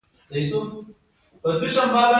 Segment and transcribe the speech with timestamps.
[0.03, 0.03] د
[0.33, 0.79] نویو جامو
[1.41, 2.07] کلتور اقتصاد خوځوي